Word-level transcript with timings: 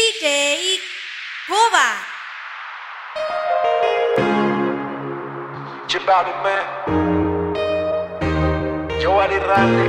DJ 0.00 0.26
Boba. 1.50 1.88
Chibali 5.88 6.32
man. 6.42 6.64
Joey 9.02 9.38
Randy. 9.48 9.88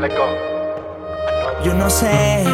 Let 0.00 0.12
go. 0.16 0.26
Yo 1.64 1.74
no 1.74 1.90
sé 1.90 2.44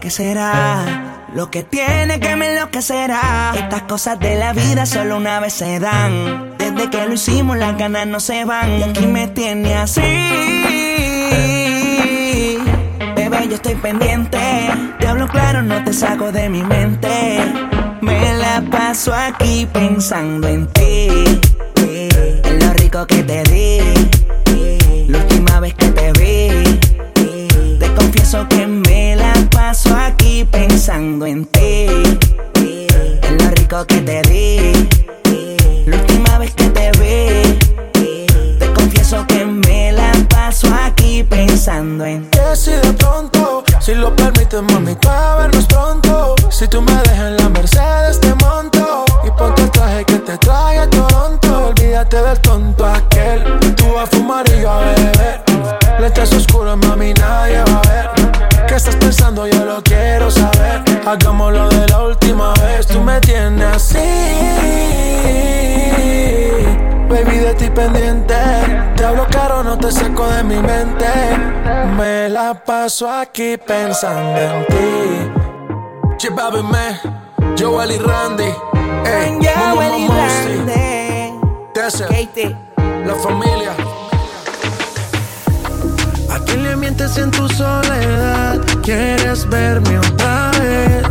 qué 0.00 0.10
será 0.10 1.26
lo 1.34 1.50
que 1.50 1.62
tiene 1.62 2.18
que 2.18 2.34
me 2.36 2.46
enloquecerá. 2.52 3.52
Estas 3.54 3.82
cosas 3.82 4.18
de 4.20 4.36
la 4.36 4.54
vida 4.54 4.86
solo 4.86 5.18
una 5.18 5.38
vez 5.40 5.52
se 5.52 5.80
dan. 5.80 6.56
Desde 6.56 6.88
que 6.88 7.06
lo 7.06 7.12
hicimos 7.12 7.58
las 7.58 7.76
ganas 7.76 8.06
no 8.06 8.20
se 8.20 8.46
van. 8.46 8.78
Y 8.78 8.82
aquí 8.84 9.06
me 9.06 9.28
tiene 9.28 9.74
así. 9.74 10.63
Yo 13.48 13.56
estoy 13.56 13.74
pendiente. 13.74 14.38
Te 14.98 15.06
hablo 15.06 15.28
claro, 15.28 15.62
no 15.62 15.84
te 15.84 15.92
saco 15.92 16.32
de 16.32 16.48
mi 16.48 16.62
mente. 16.62 17.38
Me 18.00 18.32
la 18.38 18.62
paso 18.70 19.12
aquí 19.12 19.68
pensando 19.70 20.48
en 20.48 20.66
ti. 20.68 21.08
En 21.76 22.58
lo 22.58 22.72
rico 22.72 23.06
que 23.06 23.22
te 23.22 23.42
di. 23.44 25.08
La 25.08 25.18
última 25.18 25.60
vez 25.60 25.74
que 25.74 25.88
te 25.88 26.12
vi. 26.12 26.78
Te 27.78 27.94
confieso 27.94 28.48
que 28.48 28.66
me 28.66 29.14
la 29.16 29.34
paso 29.50 29.94
aquí 29.94 30.46
pensando 30.50 31.26
en 31.26 31.44
ti. 31.44 31.86
En 32.56 33.38
lo 33.38 33.50
rico 33.50 33.86
que 33.86 34.00
te 34.00 34.22
di. 34.22 34.23
Mente. 70.66 71.06
Me 71.96 72.28
la 72.28 72.54
paso 72.54 73.08
aquí 73.10 73.56
pensando 73.56 74.40
en 74.40 74.66
ti. 74.66 76.14
Chibabi 76.16 76.62
me, 76.62 77.00
Joel 77.58 77.92
y 77.92 77.98
Randy. 77.98 78.44
Ey, 79.04 79.38
Willy 79.76 80.08
Momosi, 80.08 80.54
Grande. 80.54 81.32
Tessa, 81.74 82.06
Katie. 82.06 82.56
la 83.06 83.14
familia. 83.14 83.72
¿A 86.30 86.38
quién 86.44 86.62
le 86.62 86.76
mientes 86.76 87.16
en 87.18 87.30
tu 87.30 87.48
soledad? 87.48 88.60
¿Quieres 88.82 89.48
verme 89.48 89.98
otra 89.98 90.50
vez? 90.60 91.04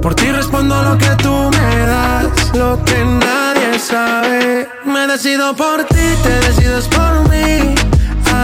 Por 0.00 0.14
ti 0.14 0.30
respondo 0.30 0.82
lo 0.82 0.98
que 0.98 1.10
tú 1.22 1.50
me 1.50 1.86
das, 1.86 2.54
lo 2.54 2.82
que 2.84 3.04
nadie 3.04 3.78
sabe. 3.78 4.68
Me 4.84 5.06
decido 5.06 5.54
por 5.56 5.84
ti, 5.84 6.06
te 6.22 6.40
decides 6.46 6.86
por 6.88 7.28
mí. 7.30 7.74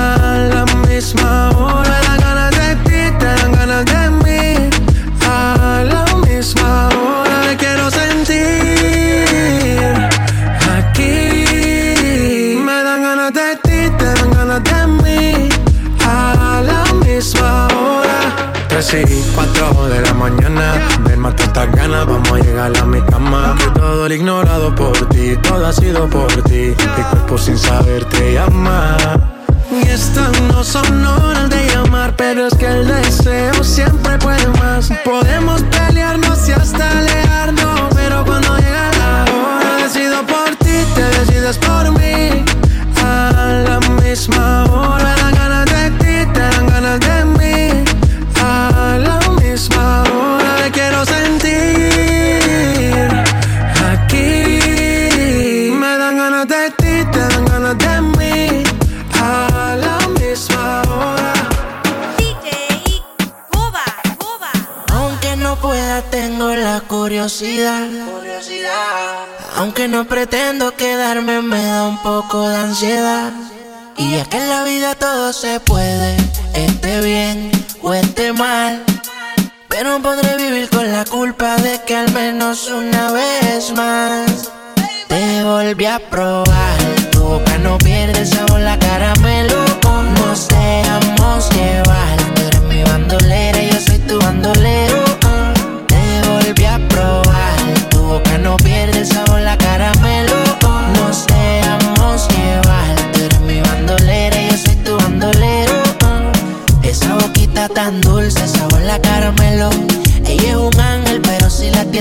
A 0.00 0.02
la 0.54 0.64
misma 0.88 1.50
hora, 1.50 1.96
me 2.00 2.06
dan 2.06 2.18
ganas 2.20 2.50
de 2.58 2.68
ti, 2.86 3.00
te 3.18 3.26
dan 3.38 3.52
ganas 3.52 3.84
de 3.84 4.02
mí. 4.22 4.42
A 5.28 5.84
la 5.92 6.04
misma 6.26 6.88
hora, 6.88 7.36
me 7.46 7.56
quiero 7.56 7.90
sentir 7.90 8.34
aquí. 10.78 11.14
Me 12.66 12.76
dan 12.86 13.02
ganas 13.02 13.32
de 13.32 13.48
ti, 13.64 13.78
te 13.98 14.08
dan 14.18 14.30
ganas 14.30 14.62
de 14.70 14.80
mí. 15.02 15.48
A 16.06 16.62
la 16.70 16.80
misma 17.04 17.68
hora. 17.68 18.18
3 18.68 18.94
y 18.94 19.22
4 19.34 19.88
de 19.88 20.00
la 20.00 20.14
mañana. 20.14 20.66
Ven, 21.04 21.20
mata 21.20 21.44
estas 21.44 21.70
ganas, 21.72 22.06
vamos 22.06 22.32
a 22.32 22.38
llegar 22.38 22.72
a 22.76 22.84
mi 22.86 23.00
cama. 23.02 23.54
Que 23.58 23.68
todo 23.78 24.06
el 24.06 24.12
ignorado 24.12 24.74
por 24.74 24.96
ti, 25.10 25.36
todo 25.42 25.66
ha 25.66 25.72
sido 25.72 26.08
por 26.08 26.32
ti. 26.44 26.74
Mi 26.96 27.02
cuerpo 27.10 27.36
sin 27.36 27.58
saber 27.58 28.04
te 28.06 28.34
llama. 28.34 28.96
Y 29.82 30.42
no 30.52 30.62
son 30.62 31.06
horas 31.06 31.48
de 31.48 31.66
llamar, 31.68 32.14
pero 32.14 32.46
es 32.46 32.54
que 32.54 32.66
el 32.66 32.86
deseo 32.86 33.64
siempre 33.64 34.18
puede 34.18 34.46
más. 34.58 34.90
Podemos 35.04 35.49
se 75.32 75.60
puede, 75.60 76.16
esté 76.54 77.00
bien 77.02 77.50
o 77.82 77.94
esté 77.94 78.32
mal. 78.32 78.82
Pero 79.68 80.00
podré 80.02 80.36
vivir 80.36 80.68
con 80.70 80.90
la 80.90 81.04
culpa 81.04 81.56
de 81.56 81.80
que 81.86 81.94
al 81.94 82.10
menos 82.12 82.68
una 82.68 83.12
vez 83.12 83.72
más 83.72 84.50
te 85.08 85.44
volví 85.44 85.86
a 85.86 85.98
probar. 85.98 86.78
Tu 87.12 87.20
boca 87.20 87.58
no 87.58 87.78
pierde 87.78 88.26
sabor, 88.26 88.60
la 88.60 88.78
caramelo. 88.78 89.64
Nos 90.26 90.48
dejamos 90.48 91.50
llevar. 91.50 92.16
Tú 92.34 92.42
eres 92.42 92.62
mi 92.62 92.82
bandolera, 92.82 93.62
yo 93.62 93.80
soy 93.80 93.98
tu 93.98 94.18
bandolero. 94.18 95.09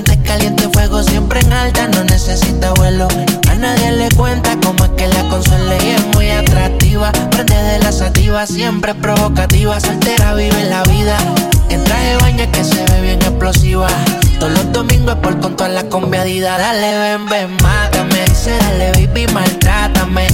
Es 0.08 0.18
caliente, 0.18 0.70
fuego 0.74 1.04
siempre 1.04 1.40
en 1.42 1.52
alta, 1.52 1.88
no 1.88 2.04
necesita 2.04 2.74
vuelo. 2.74 3.08
A 3.50 3.56
nadie 3.56 3.92
le 3.92 4.10
cuenta 4.16 4.56
cómo 4.64 4.86
es 4.86 4.92
que 4.92 5.08
la 5.08 5.24
consuela 5.30 5.76
y 5.84 5.90
es 5.90 6.06
muy 6.16 6.30
atractiva. 6.30 7.12
Prende 7.32 7.56
de 7.56 7.80
la 7.80 7.92
sativa, 7.92 8.46
siempre 8.46 8.96
provocativa, 8.96 9.80
soltera 9.80 10.34
vive 10.34 10.64
la 10.66 10.84
vida. 10.84 11.18
En 11.70 11.84
traje 11.84 12.10
de 12.10 12.18
baño 12.18 12.52
que 12.52 12.64
se 12.64 12.84
ve 12.86 13.02
bien 13.02 13.22
explosiva. 13.22 13.88
Todos 14.40 14.54
los 14.54 14.72
domingos 14.72 15.16
por 15.16 15.40
con 15.40 15.56
toda 15.56 15.70
la 15.70 15.84
combiadida. 15.84 16.58
Dale, 16.58 16.98
ven, 16.98 17.26
ven, 17.28 17.58
mátame. 17.62 18.26
Dice, 18.26 18.52
dale, 18.58 18.92
baby, 18.92 19.28
maltrátame. 19.34 20.28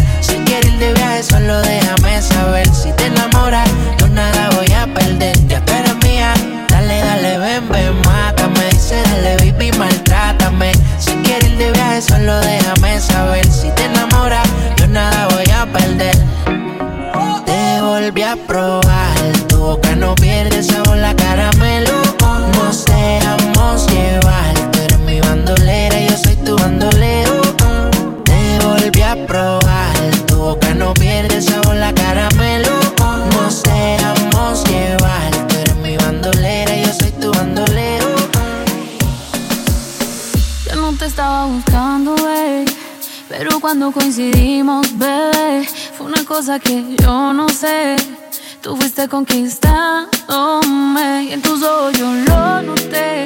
en 51.35 51.41
tus 51.41 51.61
ojos 51.63 51.91
yo 51.99 52.13
lo 52.13 52.61
noté, 52.61 53.25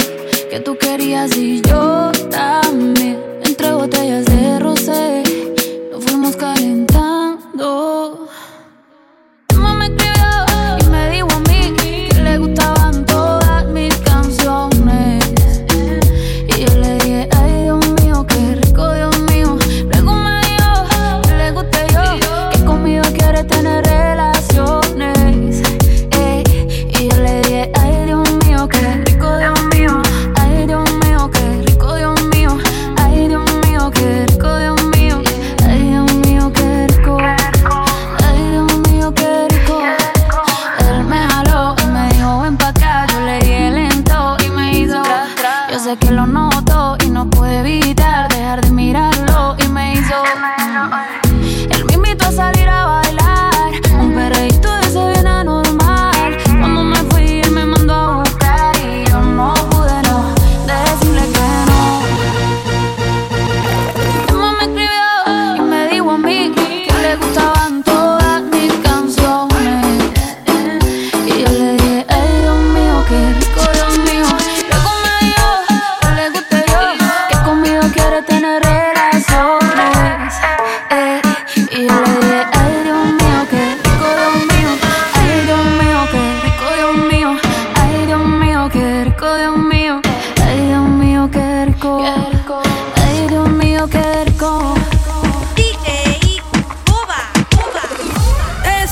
que 0.50 0.60
tú 0.60 0.76
querías 0.76 1.38
y 1.38 1.62
yo 1.62 1.69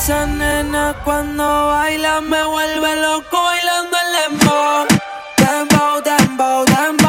Esa 0.08 0.26
nena 0.26 0.96
cuando 1.04 1.44
baila 1.44 2.22
me 2.22 2.42
vuelve 2.42 2.96
loco 2.96 3.44
bailando 3.44 3.98
el 4.04 4.40
dembow, 4.40 4.88
dembow, 5.36 6.02
dembow, 6.02 6.64
dembow. 6.64 7.07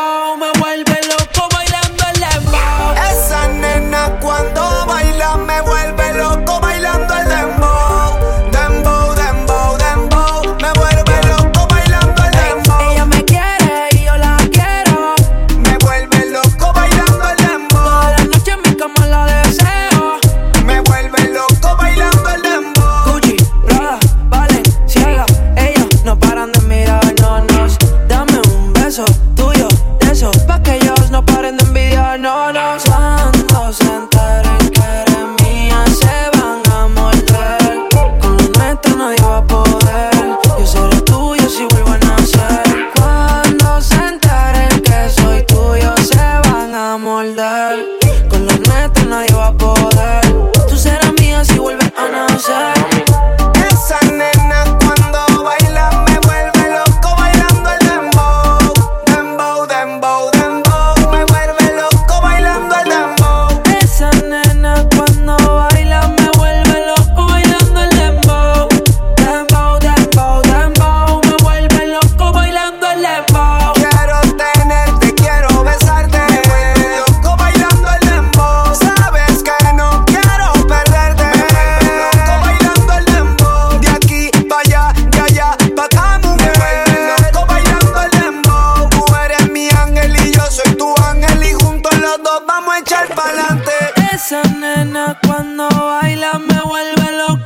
Esa 94.19 94.43
nena 94.43 95.17
cuando 95.25 95.69
baila 95.69 96.41
me 96.41 96.61
vuelve 96.63 97.13
loco. 97.19 97.38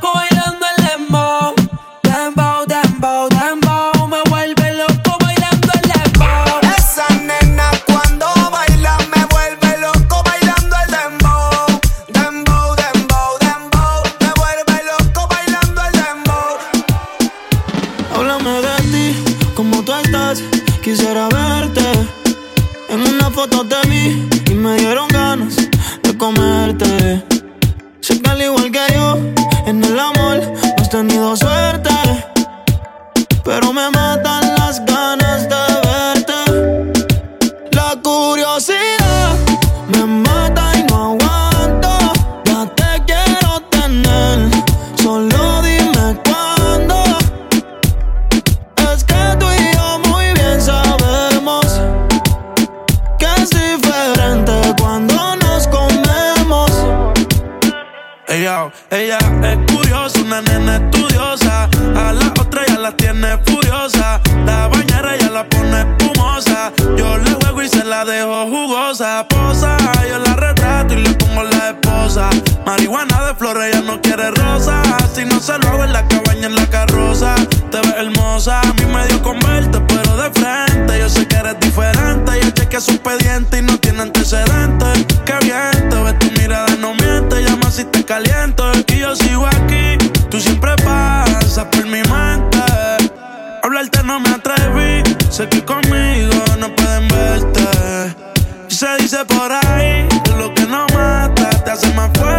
dice 99.03 99.25
por 99.25 99.51
ahí, 99.51 100.07
lo 100.37 100.53
que 100.53 100.65
no 100.65 100.85
mata 100.93 101.49
te 101.49 101.71
hace 101.71 101.93
más 101.93 102.09
fuerte. 102.13 102.32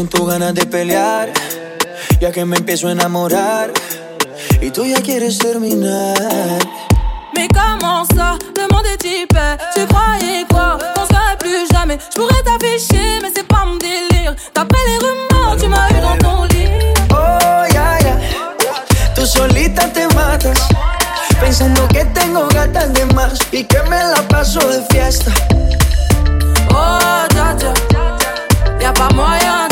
Son 0.00 0.08
tus 0.08 0.26
ganas 0.26 0.54
de 0.54 0.64
pelear? 0.64 1.28
Ya 2.20 2.32
que 2.32 2.44
me 2.44 2.56
empiezo 2.56 2.88
a 2.88 2.92
enamorar 2.92 3.70
y 4.62 4.70
tú 4.70 4.84
ya 4.84 5.00
quieres 5.02 5.38
terminar. 5.38 6.58
Mais 7.36 7.48
comment 7.48 8.04
ça, 8.14 8.38
le 8.56 8.66
monde 8.72 8.86
est 8.86 8.96
typé 8.96 9.56
Tu 9.74 9.86
croyais 9.86 10.44
quoi 10.48 10.78
Qu'on 10.94 11.06
serait 11.06 11.36
plus 11.38 11.66
jamais 11.72 11.98
Je 12.12 12.20
pourrais 12.20 12.42
t'afficher 12.42 13.20
mais 13.22 13.30
c'est 13.34 13.46
pas 13.46 13.64
mon 13.64 13.76
délire 13.76 14.34
D'après 14.54 14.78
les 14.88 14.98
rumeurs 14.98 15.56
tu 15.58 15.68
m'as 15.68 15.88
eu 15.90 16.00
dans 16.00 16.18
ton 16.18 16.44
lit 16.44 16.68
Oh, 17.12 17.64
ya, 17.74 17.98
ya. 18.00 18.16
Tú 19.14 19.24
solita 19.26 19.88
te 19.92 20.06
matas. 20.14 20.58
Pensando 21.40 21.86
que 21.88 22.04
tengo 22.06 22.48
gatas 22.48 22.92
de 22.92 23.04
más 23.14 23.38
y 23.52 23.64
que 23.64 23.80
me 23.88 24.02
la 24.12 24.22
paso 24.28 24.60
de 24.60 24.82
fiesta. 24.90 25.30
Oh 26.70 27.26
dja 27.34 27.54
dja 27.54 27.72
Y'a 28.80 28.92
pas 28.92 29.10
moyen 29.14 29.69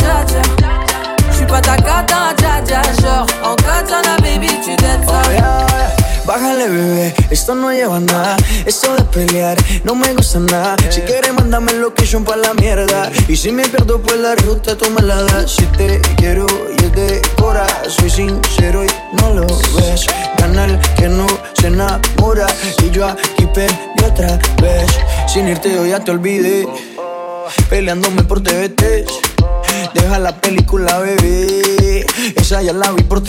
pas 1.49 1.61
ta 1.61 1.77
cata 1.77 2.35
dja 2.37 2.61
dja 2.69 2.83
Genre 3.01 3.27
en 3.49 3.57
katana 3.57 4.17
baby 4.23 4.49
tu 4.65 4.71
dettes 4.83 5.07
ça 5.09 5.23
Oh, 5.27 5.33
ya, 5.33 5.67
ya. 5.71 6.09
Bájale, 6.29 6.69
bebé, 6.69 7.15
esto 7.31 7.55
no 7.55 7.73
lleva 7.73 7.99
nada. 8.01 8.37
Esto 8.67 8.95
de 8.95 9.03
pelear 9.05 9.57
no 9.85 9.95
me 9.95 10.13
gusta 10.13 10.39
nada. 10.39 10.77
Si 10.91 11.01
quieres, 11.01 11.33
mándame 11.33 11.73
location 11.73 12.23
pa' 12.23 12.37
la 12.37 12.53
mierda. 12.53 13.11
Y 13.29 13.35
si 13.35 13.51
me 13.51 13.67
pierdo 13.67 13.99
por 14.03 14.15
la 14.19 14.35
ruta, 14.35 14.77
tú 14.77 14.91
me 14.91 15.01
la 15.01 15.23
das. 15.23 15.53
Si 15.53 15.65
te 15.79 16.03
quiero 16.19 16.45
y 16.79 16.85
es 16.85 16.93
de 16.93 17.23
cora, 17.39 17.67
soy 17.89 18.11
sincero 18.11 18.85
y 18.85 18.89
no 19.19 19.33
lo 19.37 19.47
ves. 19.47 20.05
Canal 20.37 20.79
que 20.99 21.09
no 21.09 21.27
se 21.59 21.69
enamora. 21.69 22.47
Y 22.85 22.91
yo 22.91 23.09
aquí 23.09 23.47
perdí 23.55 24.05
otra 24.05 24.39
vez. 24.61 24.87
Sin 25.27 25.49
irte, 25.49 25.73
yo 25.73 25.87
ya 25.87 25.99
te 25.99 26.11
olvidé. 26.11 26.69
Peleándome 27.71 28.23
por 28.25 28.43
TVT. 28.43 29.38
Deja 29.95 30.19
la 30.19 30.33
película, 30.33 30.99
bebé. 30.99 32.07
Esa 32.37 32.63
ya 32.63 32.73
la 32.73 32.93
vi 32.93 33.03
por 33.03 33.23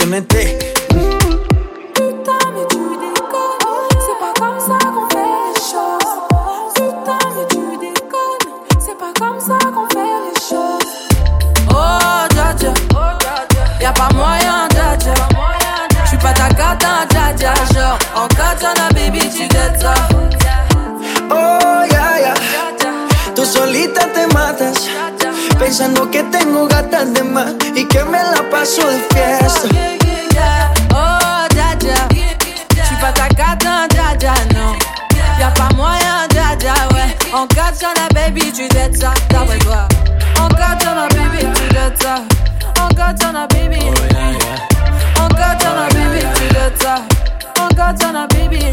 Tú 23.34 23.46
solita 23.46 24.12
te 24.12 24.26
matas. 24.34 25.19
Pensando 25.60 26.10
que 26.10 26.22
tengo 26.22 26.66
gatas 26.66 27.12
de 27.12 27.22
más 27.22 27.52
y 27.74 27.84
que 27.86 28.02
me 28.04 28.18
la 28.18 28.48
paso 28.50 28.80
de 28.88 28.98
fiesta. 29.12 29.68
Yeah, 29.68 29.98
yeah, 30.02 30.24
yeah. 30.32 30.72
Oh, 30.90 31.46
dja 31.54 31.76
dja. 31.78 32.08
J'suis 32.82 32.96
pas 32.98 33.12
ta 33.12 33.28
cata, 33.28 33.86
dja 33.90 34.16
dja, 34.18 34.32
non. 34.54 34.74
Y'a 35.38 35.50
pas 35.50 35.68
moyen, 35.76 36.26
dja 36.30 36.56
dja, 36.56 36.72
ouais. 36.94 37.14
En 37.34 37.46
katana, 37.46 38.08
baby, 38.14 38.50
tu 38.50 38.68
dettes 38.68 38.96
ça, 38.96 39.12
d'après 39.28 39.58
toi. 39.58 39.86
En 40.40 40.48
katana, 40.48 41.06
baby, 41.08 41.44
tu 41.54 41.68
dettes 41.74 42.02
ça. 42.02 42.24
En 42.82 42.88
katana, 42.94 43.46
baby. 43.48 43.80
En 45.20 45.28
katana, 45.28 45.88
baby, 45.92 46.24
tu 46.36 46.54
dettes 46.54 46.82
ça. 46.82 47.02
En 47.60 47.68
katana, 47.68 48.26
baby. 48.28 48.64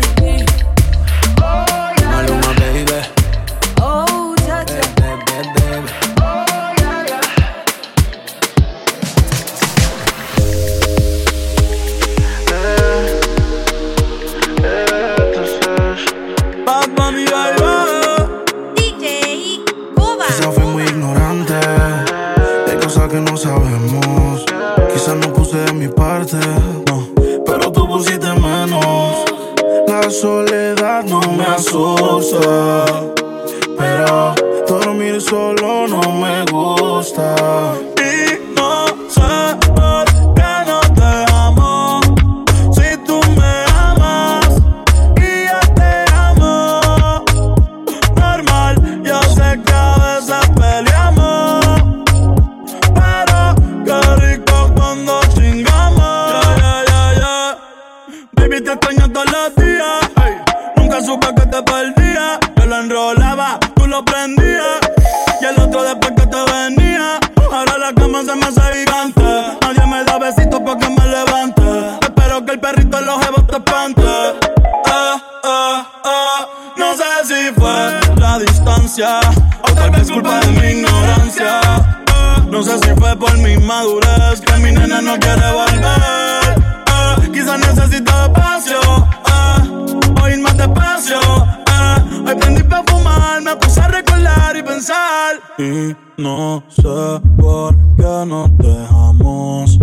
No 96.18 96.63
sé 96.70 97.22
por 97.38 97.75
qué 97.96 98.25
nos 98.25 98.58
dejamos. 98.58 99.80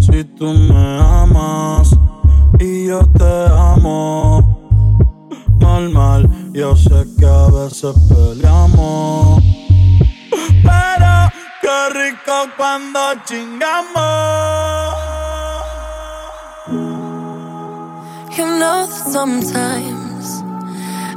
Si 0.00 0.24
tú 0.24 0.52
me 0.52 0.98
amas 1.00 1.90
y 2.58 2.86
yo 2.86 3.06
te 3.18 3.46
amo. 3.50 4.42
Normal, 5.58 6.28
yo 6.52 6.76
sé 6.76 7.04
que 7.18 7.26
a 7.26 7.46
veces 7.48 7.94
peleamos. 8.08 9.42
Pero 10.62 11.30
qué 11.62 11.88
rico 11.92 12.50
cuando 12.56 13.00
chingamos. 13.24 14.94
You 18.36 18.44
know 18.46 18.86
that 18.86 19.12
sometimes 19.12 20.42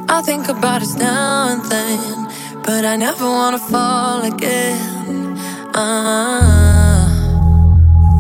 I 0.08 0.22
think 0.22 0.50
about 0.50 0.84
us 0.84 0.96
now 0.96 1.50
and 1.50 1.64
then, 1.66 2.27
but 2.68 2.84
I 2.84 2.98
never 2.98 3.24
wanna 3.24 3.60
fall 3.60 4.24
again. 4.24 4.78
Ah. 5.74 7.08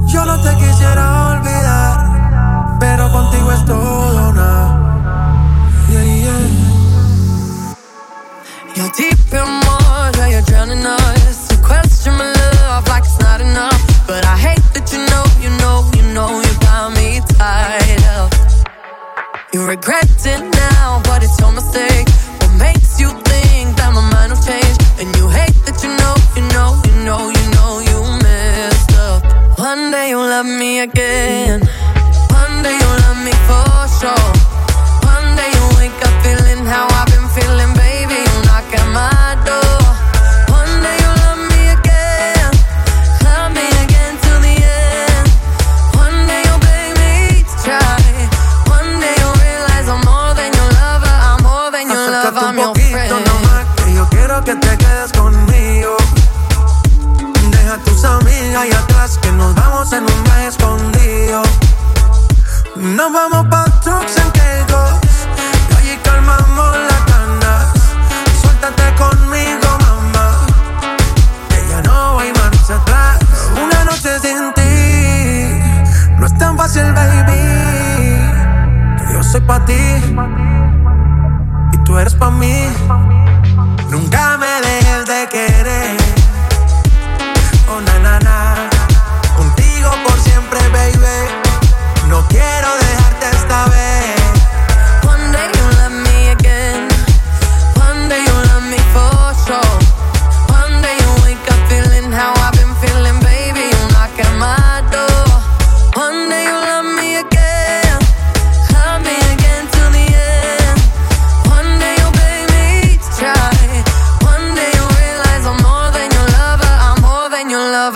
Yo 0.07 0.23
no 0.23 0.41
te 0.41 0.55
quisiera 0.55 1.05
olvidar, 1.31 2.77
pero 2.79 3.11
contigo 3.11 3.51
es 3.51 3.65
todo 3.65 4.29
una. 4.29 4.51
Yeah, 5.91 6.05
yeah. 6.23 6.45
You're 8.75 8.91
deep 8.97 9.33
in 9.33 9.49
water, 9.67 10.27
you're 10.29 10.47
drowning 10.49 10.85
us. 10.85 11.51
You 11.51 11.57
question 11.57 12.13
my 12.13 12.31
love 12.31 12.87
like 12.87 13.03
it's 13.03 13.19
not 13.19 13.41
enough. 13.41 13.81
But 14.07 14.23
I 14.25 14.37
hate 14.37 14.63
that 14.73 14.87
you 14.93 14.99
know, 15.11 15.25
you 15.43 15.51
know, 15.59 15.77
you 15.97 16.03
know, 16.15 16.39
you 16.39 16.53
got 16.61 16.95
me 16.95 17.19
tied 17.35 18.03
up. 18.15 18.31
You 19.51 19.67
regret 19.67 20.07
it 20.25 20.41
now, 20.55 21.01
un 21.43 22.06
love 30.37 30.45
me 30.45 30.81
again. 30.81 31.66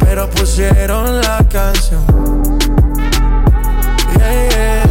pero 0.00 0.28
pusieron 0.30 1.20
la 1.20 1.44
canción. 1.50 2.04
Yeah. 4.16 4.82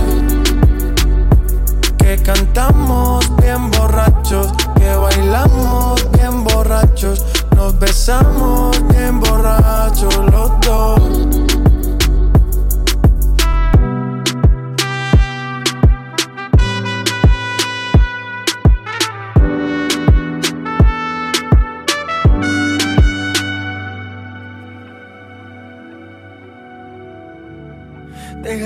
Que 1.98 2.18
cantamos 2.22 3.26
bien 3.38 3.72
borrachos, 3.72 4.54
que 4.76 4.96
bailamos 4.96 6.12
bien 6.12 6.44
borrachos, 6.44 7.26
nos 7.56 7.78
besamos 7.80 8.78
bien 8.90 9.20
borrachos 9.20 10.16
los 10.32 10.52
dos. 10.62 11.55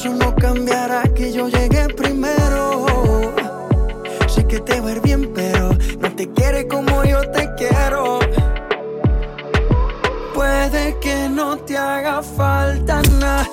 eso 0.00 0.14
no 0.14 0.34
cambiará 0.34 1.02
que 1.14 1.30
yo 1.30 1.48
llegué 1.48 1.86
primero. 1.88 2.86
Sé 4.28 4.46
que 4.46 4.58
te 4.60 4.80
va 4.80 4.94
bien, 4.94 5.30
pero 5.34 5.76
no 6.00 6.14
te 6.16 6.26
quiere 6.32 6.66
como 6.66 7.04
yo 7.04 7.20
te 7.30 7.50
quiero. 7.56 8.18
Puede 10.32 10.98
que 11.00 11.28
no 11.28 11.58
te 11.58 11.76
haga 11.76 12.22
falta 12.22 13.02
nada, 13.20 13.46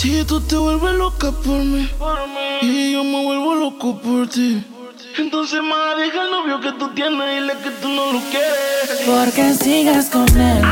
Si 0.00 0.24
tú 0.24 0.40
te 0.40 0.56
vuelves 0.56 0.94
loca 0.94 1.30
por 1.30 1.62
mí, 1.62 1.86
y 2.62 2.92
yo 2.92 3.04
me 3.04 3.22
vuelvo 3.22 3.54
loco 3.54 3.98
por 3.98 4.26
ti. 4.28 4.64
Entonces, 5.18 5.60
más 5.62 5.94
deja 5.98 6.24
el 6.24 6.30
novio 6.30 6.58
que 6.58 6.72
tú 6.78 6.88
tienes 6.94 7.36
y 7.36 7.40
le 7.44 7.52
que 7.58 7.68
tú 7.82 7.88
no 7.90 8.10
lo 8.10 8.20
quieres. 8.30 9.02
Porque 9.04 9.52
sigas 9.52 10.06
con 10.06 10.26
él. 10.40 10.62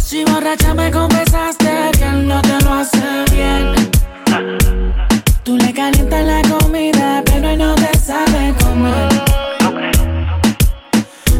Si 0.00 0.22
borracha 0.26 0.74
me 0.74 0.92
confesaste 0.92 1.90
que 1.98 2.04
él 2.04 2.28
no 2.28 2.40
te 2.40 2.56
lo 2.64 2.72
hace 2.72 3.24
bien. 3.32 3.90
Tú 5.42 5.56
le 5.56 5.72
calientas 5.72 6.24
la 6.24 6.42
comida, 6.42 7.20
pero 7.24 7.48
él 7.48 7.58
no 7.58 7.74
te 7.74 7.98
sabe 7.98 8.54
comer. 8.62 9.08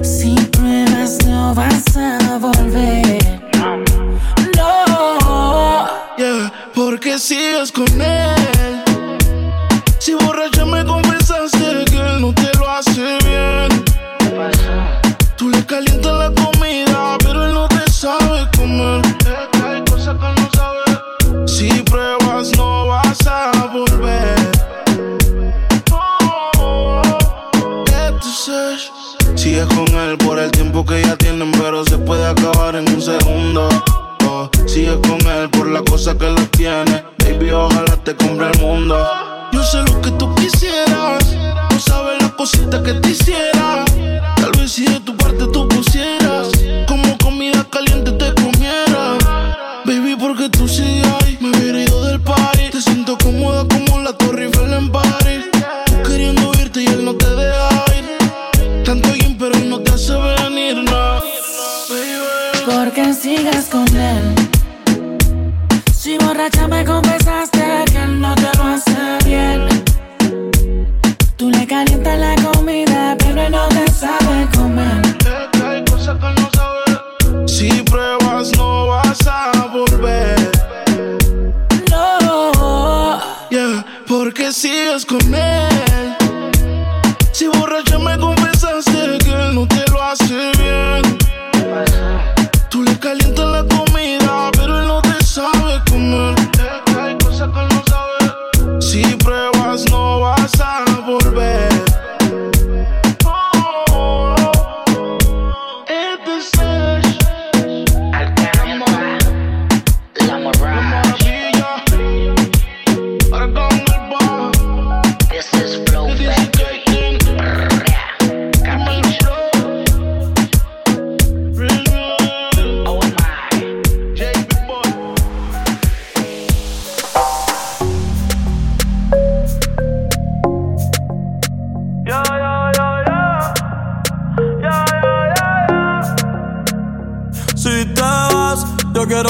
Si 0.03 0.35
pruebas, 0.51 1.25
no 1.25 1.55
vas 1.55 1.97
a 1.97 2.39
volver. 2.39 3.37
Yeah, 6.19 6.51
porque 6.75 7.19
sigues 7.19 7.71
con 7.71 8.01
él. 8.01 8.83
Si 9.99 10.15
borracho 10.15 10.56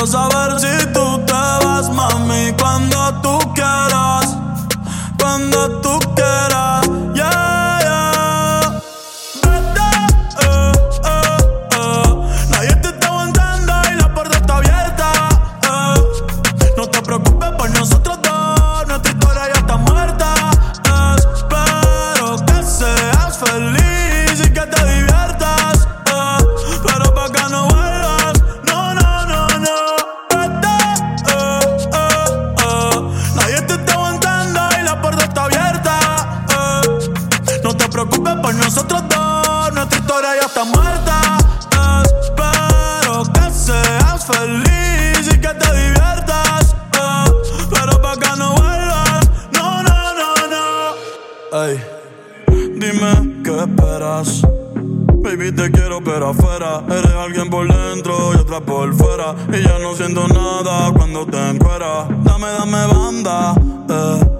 meus 0.06 0.14
olhos 0.14 0.35
preocupes 37.96 38.34
por 38.42 38.54
nosotros 38.54 39.02
dos. 39.08 39.72
Nuestra 39.72 39.98
historia 39.98 40.28
ya 40.38 40.46
está 40.46 40.64
muerta. 40.64 41.38
Espero 42.20 43.22
que 43.32 43.50
seas 43.50 44.26
feliz 44.26 45.26
y 45.26 45.40
que 45.40 45.48
te 45.48 45.68
diviertas. 45.74 46.74
Eh, 46.92 47.24
pero 47.70 48.02
pa' 48.02 48.16
que 48.18 48.38
no 48.38 48.52
vuelvas. 48.54 49.30
No, 49.54 49.82
no, 49.82 50.14
no, 50.20 50.34
no. 50.52 51.62
Ey, 51.62 51.82
dime 52.74 53.42
qué 53.42 53.60
esperas. 53.60 54.42
Baby, 55.22 55.52
te 55.52 55.70
quiero, 55.70 56.04
pero 56.04 56.30
afuera. 56.30 56.82
Eres 56.90 57.14
alguien 57.14 57.48
por 57.48 57.66
dentro 57.66 58.34
y 58.34 58.36
otra 58.36 58.60
por 58.60 58.94
fuera. 58.94 59.34
Y 59.54 59.62
ya 59.62 59.78
no 59.78 59.94
siento 59.94 60.28
nada 60.28 60.92
cuando 60.92 61.24
te 61.24 61.38
encuentras. 61.48 62.08
Dame, 62.24 62.48
dame 62.58 62.86
banda. 62.88 63.54
Eh 63.88 64.35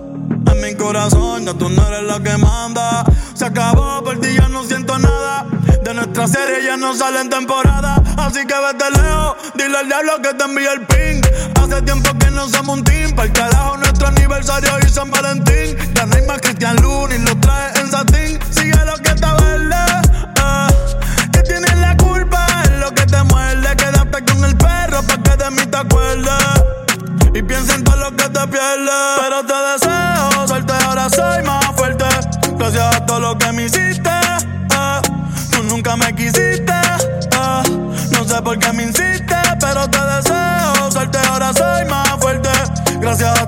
mi 0.67 0.75
corazón, 0.75 1.45
ya 1.45 1.55
tú 1.55 1.69
no 1.69 1.87
eres 1.87 2.03
la 2.03 2.19
que 2.21 2.37
manda. 2.39 3.05
Se 3.35 3.45
acabó, 3.45 4.03
por 4.03 4.19
ti 4.21 4.35
ya 4.37 4.49
no 4.49 4.65
siento 4.65 4.99
nada. 4.99 5.47
De 5.85 5.95
nuestra 5.95 6.27
serie 6.27 6.65
ya 6.65 6.77
no 6.77 6.93
salen 6.93 7.31
temporada. 7.31 8.03
Así 8.17 8.45
que 8.45 8.55
vete 8.55 8.91
lejos, 8.91 9.37
dile 9.55 9.79
al 9.79 9.87
diablo 9.87 10.21
que 10.23 10.35
te 10.35 10.45
envíe 10.45 10.67
el 10.67 10.81
ping. 10.87 11.23
Hace 11.63 11.83
tiempo 11.83 12.11
que 12.19 12.31
no 12.33 12.49
somos 12.49 12.79
un 12.79 12.85
team. 12.85 13.15
Para 13.15 13.29
el 13.29 13.33
carajo, 13.33 13.77
nuestro 13.77 14.09
aniversario 14.09 14.71
y 14.85 14.89
San 14.89 15.09
Valentín. 15.09 15.77
Ya 15.95 16.07
no 16.07 16.17
hay 16.17 16.27
más 16.27 16.41
Cristian 16.41 16.77
Luna 16.83 17.15
y 17.15 17.19
lo 17.21 17.37
trae 17.39 17.81
en 17.81 17.91
satín. 17.91 18.39
Sigue 18.51 18.85
lo 18.85 18.97
que 18.97 19.11
estaba 19.11 19.46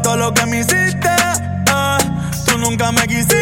todo 0.02 0.16
lo 0.16 0.34
que 0.34 0.46
me 0.46 0.60
hiciste. 0.60 1.08
Eh. 1.08 1.98
Tú 2.46 2.58
nunca 2.58 2.90
me 2.92 3.06
quisiste. 3.06 3.37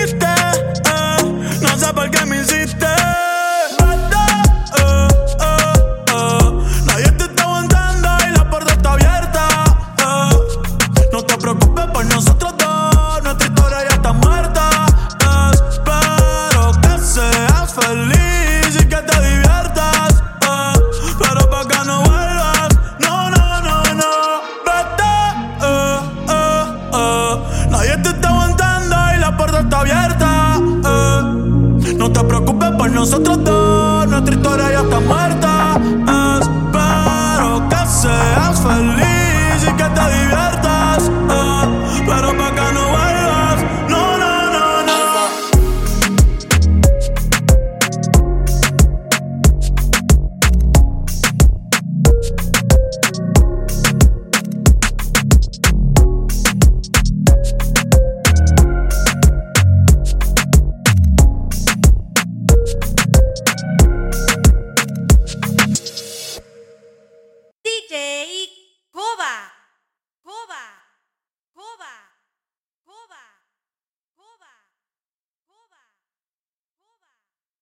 Nadie 27.70 27.96
te 27.98 28.08
está 28.10 28.28
aguantando 28.28 28.96
y 29.16 29.20
la 29.20 29.36
puerta 29.36 29.60
está 29.60 29.80
abierta. 29.80 30.60
Eh. 30.84 31.94
No 31.96 32.12
te 32.12 32.24
preocupes 32.24 32.70
por 32.72 32.90
nosotros 32.90 33.42
dos, 33.44 34.06
nuestra 34.08 34.34
historia 34.34 34.70
ya 34.72 34.80
está 34.80 35.00
muerta. 35.00 35.80
Eh. 35.82 36.40
Espero 36.40 37.68
que 37.68 37.86
seas 37.86 38.60
feliz 38.60 39.62
y 39.62 39.72
que 39.76 39.84
te 39.84 40.04
diviertas. 40.18 41.10
Eh. 41.30 42.02
Pero 42.06 42.34